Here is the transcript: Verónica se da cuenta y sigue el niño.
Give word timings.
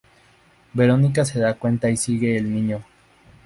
Verónica 0.73 1.23
se 1.25 1.39
da 1.39 1.53
cuenta 1.59 1.87
y 1.91 1.95
sigue 1.95 2.35
el 2.35 2.51
niño. 2.51 2.83